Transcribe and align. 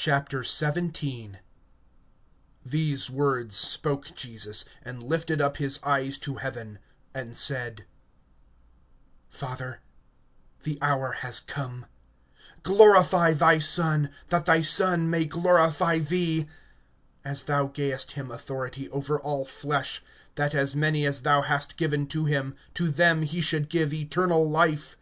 XVII. 0.00 1.30
THESE 2.64 3.10
words 3.10 3.54
spoke 3.54 4.14
Jesus, 4.14 4.64
and 4.82 5.02
lifted 5.02 5.42
up 5.42 5.58
his 5.58 5.78
eyes 5.82 6.16
to 6.20 6.36
heaven, 6.36 6.78
and 7.12 7.36
said: 7.36 7.84
Father, 9.28 9.80
the 10.62 10.78
hour 10.80 11.12
has 11.20 11.38
come; 11.40 11.84
glorify 12.62 13.34
thy 13.34 13.58
Son, 13.58 14.08
that 14.28 14.46
thy 14.46 14.62
Son 14.62 15.10
may 15.10 15.26
glorify 15.26 15.98
thee; 15.98 16.46
(2)as 17.26 17.44
thou 17.44 17.66
gayest 17.66 18.12
him 18.12 18.30
authority 18.30 18.88
over 18.88 19.20
all 19.20 19.44
flesh, 19.44 20.02
that 20.36 20.54
as 20.54 20.74
many 20.74 21.04
as 21.04 21.20
thou 21.20 21.42
hast 21.42 21.76
given 21.76 22.06
to 22.06 22.24
him, 22.24 22.56
to 22.72 22.88
them 22.88 23.20
he 23.20 23.42
should 23.42 23.68
give 23.68 23.92
eternal 23.92 24.48
life. 24.48 24.96